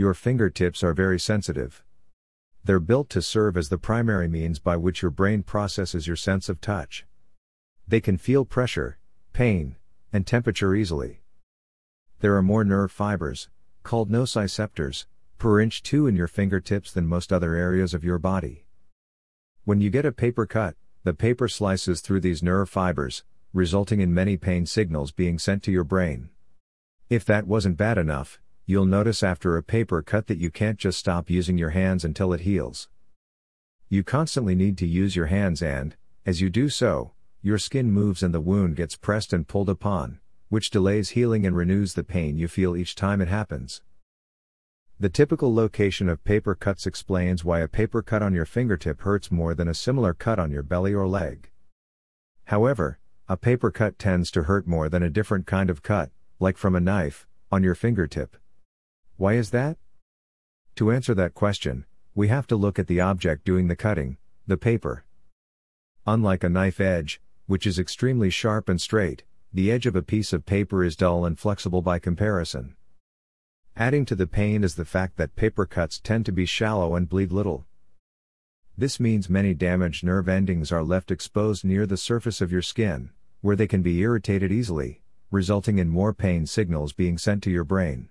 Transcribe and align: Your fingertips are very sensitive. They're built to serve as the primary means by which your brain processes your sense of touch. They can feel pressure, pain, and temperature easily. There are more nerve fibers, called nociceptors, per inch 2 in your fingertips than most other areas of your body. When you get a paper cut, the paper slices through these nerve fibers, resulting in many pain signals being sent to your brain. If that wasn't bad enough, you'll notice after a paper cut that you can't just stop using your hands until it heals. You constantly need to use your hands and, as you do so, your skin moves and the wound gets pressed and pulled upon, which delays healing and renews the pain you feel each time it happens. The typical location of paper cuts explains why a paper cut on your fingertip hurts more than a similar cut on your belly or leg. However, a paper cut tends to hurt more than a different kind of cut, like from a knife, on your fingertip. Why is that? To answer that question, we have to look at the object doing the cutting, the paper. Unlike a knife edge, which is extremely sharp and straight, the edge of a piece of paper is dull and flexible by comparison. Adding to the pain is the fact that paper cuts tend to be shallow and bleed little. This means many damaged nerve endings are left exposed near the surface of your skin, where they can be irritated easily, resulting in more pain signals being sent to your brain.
Your 0.00 0.14
fingertips 0.14 0.82
are 0.82 0.94
very 0.94 1.20
sensitive. 1.20 1.84
They're 2.64 2.80
built 2.80 3.10
to 3.10 3.20
serve 3.20 3.54
as 3.58 3.68
the 3.68 3.76
primary 3.76 4.28
means 4.28 4.58
by 4.58 4.78
which 4.78 5.02
your 5.02 5.10
brain 5.10 5.42
processes 5.42 6.06
your 6.06 6.16
sense 6.16 6.48
of 6.48 6.62
touch. 6.62 7.04
They 7.86 8.00
can 8.00 8.16
feel 8.16 8.46
pressure, 8.46 8.98
pain, 9.34 9.76
and 10.10 10.26
temperature 10.26 10.74
easily. 10.74 11.20
There 12.20 12.34
are 12.34 12.42
more 12.42 12.64
nerve 12.64 12.90
fibers, 12.90 13.50
called 13.82 14.10
nociceptors, 14.10 15.04
per 15.36 15.60
inch 15.60 15.82
2 15.82 16.06
in 16.06 16.16
your 16.16 16.28
fingertips 16.28 16.92
than 16.92 17.06
most 17.06 17.30
other 17.30 17.54
areas 17.54 17.92
of 17.92 18.02
your 18.02 18.18
body. 18.18 18.64
When 19.64 19.82
you 19.82 19.90
get 19.90 20.06
a 20.06 20.12
paper 20.12 20.46
cut, 20.46 20.76
the 21.04 21.12
paper 21.12 21.46
slices 21.46 22.00
through 22.00 22.20
these 22.20 22.42
nerve 22.42 22.70
fibers, 22.70 23.22
resulting 23.52 24.00
in 24.00 24.14
many 24.14 24.38
pain 24.38 24.64
signals 24.64 25.12
being 25.12 25.38
sent 25.38 25.62
to 25.64 25.70
your 25.70 25.84
brain. 25.84 26.30
If 27.10 27.26
that 27.26 27.46
wasn't 27.46 27.76
bad 27.76 27.98
enough, 27.98 28.40
you'll 28.70 28.86
notice 28.86 29.24
after 29.24 29.56
a 29.56 29.62
paper 29.64 30.00
cut 30.00 30.28
that 30.28 30.38
you 30.38 30.48
can't 30.48 30.78
just 30.78 30.96
stop 30.96 31.28
using 31.28 31.58
your 31.58 31.70
hands 31.70 32.04
until 32.04 32.32
it 32.32 32.42
heals. 32.42 32.88
You 33.88 34.04
constantly 34.04 34.54
need 34.54 34.78
to 34.78 34.86
use 34.86 35.16
your 35.16 35.26
hands 35.26 35.60
and, 35.60 35.96
as 36.24 36.40
you 36.40 36.50
do 36.50 36.68
so, 36.68 37.10
your 37.42 37.58
skin 37.58 37.90
moves 37.90 38.22
and 38.22 38.32
the 38.32 38.40
wound 38.40 38.76
gets 38.76 38.94
pressed 38.94 39.32
and 39.32 39.48
pulled 39.48 39.68
upon, 39.68 40.20
which 40.50 40.70
delays 40.70 41.10
healing 41.10 41.44
and 41.44 41.56
renews 41.56 41.94
the 41.94 42.04
pain 42.04 42.38
you 42.38 42.46
feel 42.46 42.76
each 42.76 42.94
time 42.94 43.20
it 43.20 43.26
happens. 43.26 43.82
The 45.00 45.08
typical 45.08 45.52
location 45.52 46.08
of 46.08 46.22
paper 46.22 46.54
cuts 46.54 46.86
explains 46.86 47.44
why 47.44 47.58
a 47.58 47.66
paper 47.66 48.02
cut 48.02 48.22
on 48.22 48.34
your 48.34 48.46
fingertip 48.46 49.00
hurts 49.00 49.32
more 49.32 49.52
than 49.52 49.66
a 49.66 49.74
similar 49.74 50.14
cut 50.14 50.38
on 50.38 50.52
your 50.52 50.62
belly 50.62 50.94
or 50.94 51.08
leg. 51.08 51.50
However, 52.44 53.00
a 53.28 53.36
paper 53.36 53.72
cut 53.72 53.98
tends 53.98 54.30
to 54.30 54.44
hurt 54.44 54.68
more 54.68 54.88
than 54.88 55.02
a 55.02 55.10
different 55.10 55.48
kind 55.48 55.70
of 55.70 55.82
cut, 55.82 56.10
like 56.38 56.56
from 56.56 56.76
a 56.76 56.80
knife, 56.80 57.26
on 57.50 57.64
your 57.64 57.74
fingertip. 57.74 58.36
Why 59.20 59.34
is 59.34 59.50
that? 59.50 59.76
To 60.76 60.90
answer 60.90 61.12
that 61.12 61.34
question, 61.34 61.84
we 62.14 62.28
have 62.28 62.46
to 62.46 62.56
look 62.56 62.78
at 62.78 62.86
the 62.86 63.00
object 63.00 63.44
doing 63.44 63.68
the 63.68 63.76
cutting, 63.76 64.16
the 64.46 64.56
paper. 64.56 65.04
Unlike 66.06 66.44
a 66.44 66.48
knife 66.48 66.80
edge, 66.80 67.20
which 67.44 67.66
is 67.66 67.78
extremely 67.78 68.30
sharp 68.30 68.70
and 68.70 68.80
straight, 68.80 69.24
the 69.52 69.70
edge 69.70 69.84
of 69.84 69.94
a 69.94 70.00
piece 70.00 70.32
of 70.32 70.46
paper 70.46 70.82
is 70.82 70.96
dull 70.96 71.26
and 71.26 71.38
flexible 71.38 71.82
by 71.82 71.98
comparison. 71.98 72.76
Adding 73.76 74.06
to 74.06 74.14
the 74.14 74.26
pain 74.26 74.64
is 74.64 74.76
the 74.76 74.86
fact 74.86 75.18
that 75.18 75.36
paper 75.36 75.66
cuts 75.66 76.00
tend 76.00 76.24
to 76.24 76.32
be 76.32 76.46
shallow 76.46 76.96
and 76.96 77.06
bleed 77.06 77.30
little. 77.30 77.66
This 78.78 78.98
means 78.98 79.28
many 79.28 79.52
damaged 79.52 80.02
nerve 80.02 80.30
endings 80.30 80.72
are 80.72 80.82
left 80.82 81.10
exposed 81.10 81.62
near 81.62 81.84
the 81.84 81.98
surface 81.98 82.40
of 82.40 82.50
your 82.50 82.62
skin, 82.62 83.10
where 83.42 83.54
they 83.54 83.66
can 83.66 83.82
be 83.82 84.00
irritated 84.00 84.50
easily, 84.50 85.02
resulting 85.30 85.76
in 85.76 85.90
more 85.90 86.14
pain 86.14 86.46
signals 86.46 86.94
being 86.94 87.18
sent 87.18 87.42
to 87.42 87.50
your 87.50 87.64
brain. 87.64 88.08